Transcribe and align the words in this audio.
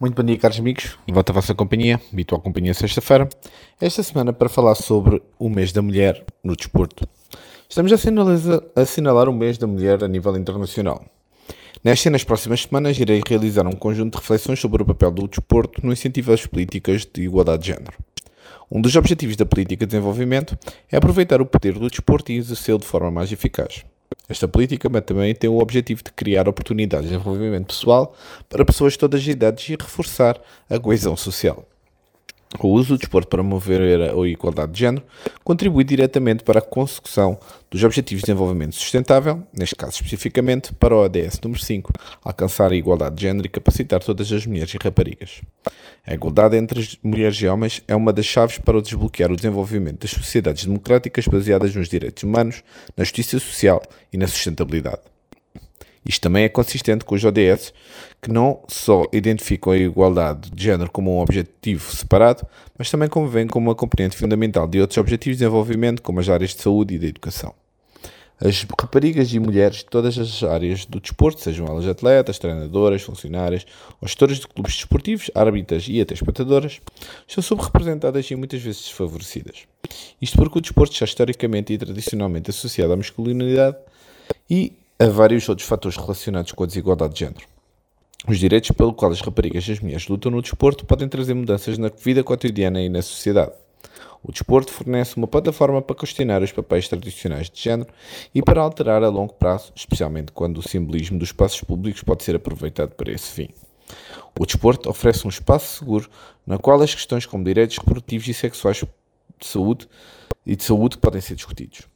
Muito 0.00 0.14
bom 0.14 0.22
dia, 0.22 0.38
caros 0.38 0.60
amigos. 0.60 0.96
Volto 1.08 1.30
à 1.30 1.32
vossa 1.32 1.52
companhia, 1.56 2.00
habitual 2.12 2.40
companhia 2.40 2.72
sexta-feira. 2.72 3.28
Esta 3.80 4.00
semana 4.00 4.32
para 4.32 4.48
falar 4.48 4.76
sobre 4.76 5.20
o 5.36 5.48
mês 5.48 5.72
da 5.72 5.82
mulher 5.82 6.24
no 6.40 6.54
desporto. 6.54 7.04
Estamos 7.68 7.92
a 7.92 8.80
assinalar 8.80 9.28
o 9.28 9.32
mês 9.32 9.58
da 9.58 9.66
mulher 9.66 10.04
a 10.04 10.06
nível 10.06 10.36
internacional. 10.36 11.04
Nesta 11.82 12.08
e 12.08 12.12
nas 12.12 12.22
próximas 12.22 12.62
semanas 12.62 12.96
irei 12.96 13.20
realizar 13.26 13.66
um 13.66 13.72
conjunto 13.72 14.12
de 14.12 14.20
reflexões 14.20 14.60
sobre 14.60 14.84
o 14.84 14.86
papel 14.86 15.10
do 15.10 15.26
desporto 15.26 15.84
no 15.84 15.92
incentivo 15.92 16.32
às 16.32 16.46
políticas 16.46 17.04
de 17.04 17.22
igualdade 17.22 17.62
de 17.64 17.72
género. 17.72 17.98
Um 18.70 18.80
dos 18.80 18.94
objetivos 18.94 19.34
da 19.34 19.46
política 19.46 19.84
de 19.84 19.90
desenvolvimento 19.90 20.56
é 20.92 20.96
aproveitar 20.96 21.42
o 21.42 21.46
poder 21.46 21.76
do 21.76 21.90
desporto 21.90 22.30
e 22.30 22.36
exercê-lo 22.36 22.78
de 22.78 22.86
forma 22.86 23.10
mais 23.10 23.32
eficaz. 23.32 23.84
Esta 24.28 24.46
política 24.46 24.88
também 25.00 25.34
tem 25.34 25.48
o 25.48 25.58
objetivo 25.58 26.02
de 26.04 26.12
criar 26.12 26.48
oportunidades 26.48 27.08
de 27.08 27.16
desenvolvimento 27.16 27.68
pessoal 27.68 28.14
para 28.48 28.64
pessoas 28.64 28.92
de 28.92 28.98
todas 28.98 29.20
as 29.20 29.26
idades 29.26 29.68
e 29.68 29.72
reforçar 29.72 30.38
a 30.68 30.78
coesão 30.78 31.16
social. 31.16 31.64
O 32.58 32.68
uso 32.68 32.94
do 32.94 32.98
desporto 32.98 33.28
para 33.28 33.42
promover 33.42 34.00
a 34.10 34.26
igualdade 34.26 34.72
de 34.72 34.78
género 34.80 35.04
contribui 35.44 35.84
diretamente 35.84 36.42
para 36.42 36.60
a 36.60 36.62
consecução 36.62 37.38
dos 37.70 37.84
Objetivos 37.84 38.22
de 38.22 38.26
Desenvolvimento 38.26 38.74
Sustentável, 38.74 39.46
neste 39.52 39.76
caso 39.76 39.92
especificamente 39.92 40.72
para 40.72 40.94
o 40.94 41.04
ODS 41.04 41.40
número 41.42 41.62
5, 41.62 41.92
alcançar 42.24 42.72
a 42.72 42.74
igualdade 42.74 43.16
de 43.16 43.22
género 43.22 43.46
e 43.46 43.50
capacitar 43.50 44.02
todas 44.02 44.32
as 44.32 44.46
mulheres 44.46 44.72
e 44.72 44.78
raparigas. 44.82 45.42
A 46.06 46.14
igualdade 46.14 46.56
entre 46.56 46.80
as 46.80 46.98
mulheres 47.02 47.36
e 47.36 47.46
homens 47.46 47.82
é 47.86 47.94
uma 47.94 48.14
das 48.14 48.24
chaves 48.24 48.56
para 48.58 48.80
desbloquear 48.80 49.30
o 49.30 49.36
desenvolvimento 49.36 50.00
das 50.00 50.10
sociedades 50.10 50.64
democráticas 50.64 51.28
baseadas 51.28 51.74
nos 51.74 51.88
direitos 51.88 52.22
humanos, 52.22 52.64
na 52.96 53.04
justiça 53.04 53.38
social 53.38 53.82
e 54.10 54.16
na 54.16 54.26
sustentabilidade. 54.26 55.02
Isto 56.08 56.22
também 56.22 56.44
é 56.44 56.48
consistente 56.48 57.04
com 57.04 57.14
os 57.14 57.22
ODS, 57.22 57.74
que 58.22 58.32
não 58.32 58.60
só 58.66 59.04
identificam 59.12 59.74
a 59.74 59.76
igualdade 59.76 60.50
de 60.50 60.64
género 60.64 60.90
como 60.90 61.14
um 61.14 61.20
objetivo 61.20 61.94
separado, 61.94 62.46
mas 62.78 62.90
também 62.90 63.10
convém 63.10 63.46
como 63.46 63.68
uma 63.68 63.74
componente 63.74 64.16
fundamental 64.16 64.66
de 64.66 64.80
outros 64.80 64.96
objetivos 64.96 65.36
de 65.36 65.44
desenvolvimento, 65.44 66.00
como 66.00 66.18
as 66.18 66.30
áreas 66.30 66.54
de 66.54 66.62
saúde 66.62 66.94
e 66.94 66.98
da 66.98 67.06
educação. 67.06 67.54
As 68.40 68.62
raparigas 68.62 69.34
e 69.34 69.40
mulheres 69.40 69.78
de 69.78 69.86
todas 69.86 70.16
as 70.16 70.42
áreas 70.44 70.86
do 70.86 71.00
desporto, 71.00 71.42
sejam 71.42 71.66
elas 71.66 71.86
atletas, 71.86 72.38
treinadoras, 72.38 73.02
funcionárias, 73.02 73.66
ou 74.00 74.06
gestoras 74.06 74.38
de 74.38 74.46
clubes 74.46 74.76
desportivos, 74.76 75.30
árbitras 75.34 75.86
e 75.88 76.00
até 76.00 76.14
espectadoras, 76.14 76.80
são 77.26 77.42
subrepresentadas 77.42 78.30
e 78.30 78.36
muitas 78.36 78.62
vezes 78.62 78.82
desfavorecidas. 78.82 79.64
Isto 80.22 80.38
porque 80.38 80.58
o 80.58 80.62
desporto 80.62 80.92
está 80.92 81.04
historicamente 81.04 81.72
e 81.72 81.78
tradicionalmente 81.78 82.48
associado 82.48 82.92
à 82.92 82.96
masculinidade 82.96 83.76
e 84.48 84.77
a 85.00 85.06
vários 85.06 85.48
outros 85.48 85.68
fatores 85.68 85.96
relacionados 85.96 86.50
com 86.50 86.64
a 86.64 86.66
desigualdade 86.66 87.14
de 87.14 87.20
género. 87.20 87.46
Os 88.26 88.36
direitos 88.36 88.72
pelo 88.72 88.92
qual 88.92 89.12
as 89.12 89.20
raparigas 89.20 89.68
e 89.68 89.72
as 89.72 89.78
mulheres 89.78 90.08
lutam 90.08 90.32
no 90.32 90.42
desporto 90.42 90.84
podem 90.84 91.08
trazer 91.08 91.34
mudanças 91.34 91.78
na 91.78 91.88
vida 91.88 92.24
cotidiana 92.24 92.82
e 92.82 92.88
na 92.88 93.00
sociedade. 93.00 93.52
O 94.24 94.32
desporto 94.32 94.72
fornece 94.72 95.16
uma 95.16 95.28
plataforma 95.28 95.80
para 95.80 95.94
questionar 95.94 96.42
os 96.42 96.50
papéis 96.50 96.88
tradicionais 96.88 97.48
de 97.48 97.62
género 97.62 97.88
e 98.34 98.42
para 98.42 98.60
alterar 98.60 99.04
a 99.04 99.08
longo 99.08 99.34
prazo, 99.34 99.72
especialmente 99.76 100.32
quando 100.32 100.58
o 100.58 100.68
simbolismo 100.68 101.16
dos 101.16 101.28
espaços 101.28 101.60
públicos 101.60 102.02
pode 102.02 102.24
ser 102.24 102.34
aproveitado 102.34 102.96
para 102.96 103.12
esse 103.12 103.30
fim. 103.30 103.50
O 104.36 104.44
desporto 104.44 104.90
oferece 104.90 105.24
um 105.24 105.30
espaço 105.30 105.78
seguro 105.78 106.10
na 106.44 106.58
qual 106.58 106.82
as 106.82 106.92
questões 106.92 107.24
como 107.24 107.44
direitos 107.44 107.78
reprodutivos 107.78 108.26
e 108.26 108.34
sexuais 108.34 108.82
de 109.38 109.46
saúde 109.46 109.88
e 110.44 110.56
de 110.56 110.64
saúde 110.64 110.98
podem 110.98 111.20
ser 111.20 111.36
discutidos. 111.36 111.86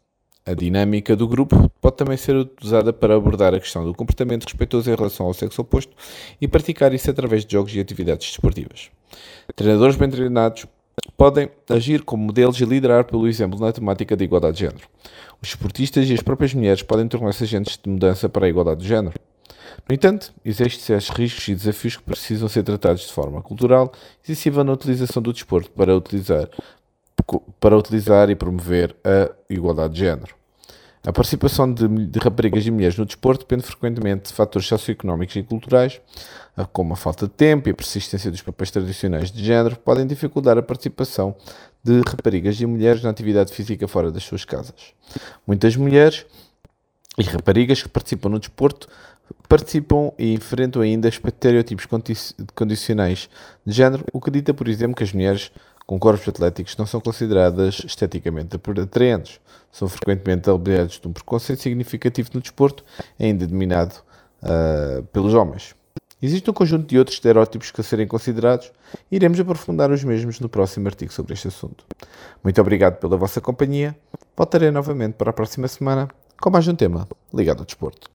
A 0.44 0.54
dinâmica 0.54 1.14
do 1.14 1.28
grupo 1.28 1.70
pode 1.80 1.96
também 1.96 2.16
ser 2.16 2.48
usada 2.60 2.92
para 2.92 3.14
abordar 3.14 3.54
a 3.54 3.60
questão 3.60 3.84
do 3.84 3.94
comportamento 3.94 4.42
respeitoso 4.44 4.90
em 4.90 4.94
relação 4.94 5.26
ao 5.26 5.34
sexo 5.34 5.62
oposto 5.62 5.94
e 6.40 6.48
praticar 6.48 6.92
isso 6.92 7.08
através 7.08 7.44
de 7.44 7.52
jogos 7.52 7.72
e 7.74 7.80
atividades 7.80 8.26
desportivas. 8.26 8.90
Treinadores 9.54 9.94
bem 9.94 10.10
treinados 10.10 10.66
podem 11.16 11.48
agir 11.70 12.02
como 12.02 12.24
modelos 12.24 12.60
e 12.60 12.64
liderar 12.64 13.04
pelo 13.04 13.28
exemplo 13.28 13.60
na 13.60 13.72
temática 13.72 14.16
da 14.16 14.24
igualdade 14.24 14.56
de 14.56 14.64
género. 14.64 14.88
Os 15.40 15.50
esportistas 15.50 16.10
e 16.10 16.12
as 16.12 16.20
próprias 16.20 16.52
mulheres 16.52 16.82
podem 16.82 17.06
tornar-se 17.06 17.44
agentes 17.44 17.78
de 17.80 17.88
mudança 17.88 18.28
para 18.28 18.46
a 18.46 18.48
igualdade 18.48 18.80
de 18.80 18.88
género. 18.88 19.14
No 19.88 19.94
entanto, 19.94 20.34
existem 20.44 20.80
certos 20.80 21.08
riscos 21.10 21.48
e 21.48 21.54
desafios 21.54 21.96
que 21.96 22.02
precisam 22.02 22.48
ser 22.48 22.62
tratados 22.62 23.06
de 23.06 23.12
forma 23.12 23.40
cultural 23.42 23.92
excessiva 24.22 24.62
na 24.64 24.72
utilização 24.72 25.22
do 25.22 25.32
desporto 25.32 25.70
para 25.70 25.96
utilizar 25.96 26.48
para 27.60 27.76
utilizar 27.76 28.30
e 28.30 28.34
promover 28.34 28.96
a 29.04 29.30
igualdade 29.48 29.94
de 29.94 30.00
género. 30.00 30.34
A 31.04 31.12
participação 31.12 31.72
de, 31.72 31.88
de, 31.88 32.18
raparigas 32.20 32.64
e 32.64 32.70
mulheres 32.70 32.96
no 32.96 33.04
desporto 33.04 33.40
depende 33.40 33.64
frequentemente 33.64 34.28
de 34.28 34.32
fatores 34.32 34.68
socioeconómicos 34.68 35.34
e 35.34 35.42
culturais, 35.42 36.00
como 36.72 36.92
a 36.92 36.96
falta 36.96 37.26
de 37.26 37.32
tempo 37.32 37.68
e 37.68 37.72
a 37.72 37.74
persistência 37.74 38.30
dos 38.30 38.40
papéis 38.40 38.70
tradicionais 38.70 39.32
de 39.32 39.44
género, 39.44 39.76
podem 39.76 40.06
dificultar 40.06 40.56
a 40.56 40.62
participação 40.62 41.34
de 41.82 42.00
raparigas 42.08 42.60
e 42.60 42.66
mulheres 42.66 43.02
na 43.02 43.10
atividade 43.10 43.52
física 43.52 43.88
fora 43.88 44.12
das 44.12 44.22
suas 44.22 44.44
casas. 44.44 44.94
Muitas 45.44 45.74
mulheres 45.74 46.24
e 47.18 47.22
raparigas 47.24 47.82
que 47.82 47.88
participam 47.88 48.28
no 48.28 48.38
desporto 48.38 48.88
participam 49.48 50.12
e 50.18 50.34
enfrentam 50.34 50.82
ainda 50.82 51.08
estereótipos 51.08 51.86
condicionais 52.54 53.28
de 53.64 53.72
género, 53.72 54.04
o 54.12 54.20
que 54.20 54.30
dita, 54.30 54.54
por 54.54 54.68
exemplo, 54.68 54.94
que 54.94 55.04
as 55.04 55.12
mulheres 55.12 55.50
com 55.92 55.98
corpos 55.98 56.26
atléticos 56.26 56.74
não 56.78 56.86
são 56.86 57.02
consideradas 57.02 57.82
esteticamente 57.84 58.56
atraentes. 58.80 59.38
São 59.70 59.86
frequentemente 59.86 60.48
objetos 60.48 60.98
de 60.98 61.06
um 61.06 61.12
preconceito 61.12 61.60
significativo 61.60 62.30
no 62.32 62.40
desporto, 62.40 62.82
ainda 63.20 63.46
dominado 63.46 63.96
uh, 64.42 65.02
pelos 65.12 65.34
homens. 65.34 65.74
Existe 66.22 66.48
um 66.48 66.54
conjunto 66.54 66.86
de 66.86 66.98
outros 66.98 67.16
estereótipos 67.16 67.70
que 67.70 67.82
a 67.82 67.84
serem 67.84 68.06
considerados 68.06 68.72
e 69.10 69.16
iremos 69.16 69.38
aprofundar 69.38 69.90
os 69.90 70.02
mesmos 70.02 70.40
no 70.40 70.48
próximo 70.48 70.88
artigo 70.88 71.12
sobre 71.12 71.34
este 71.34 71.48
assunto. 71.48 71.84
Muito 72.42 72.58
obrigado 72.58 72.98
pela 72.98 73.18
vossa 73.18 73.42
companhia. 73.42 73.94
Voltarei 74.34 74.70
novamente 74.70 75.16
para 75.16 75.28
a 75.28 75.34
próxima 75.34 75.68
semana 75.68 76.08
com 76.40 76.48
mais 76.48 76.66
um 76.68 76.74
tema 76.74 77.06
ligado 77.34 77.58
ao 77.58 77.66
desporto. 77.66 78.10